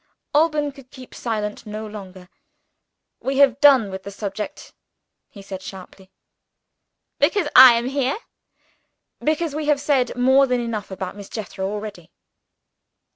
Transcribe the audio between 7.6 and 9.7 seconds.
am here?" "Because we